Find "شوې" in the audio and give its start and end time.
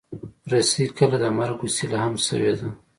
2.27-2.51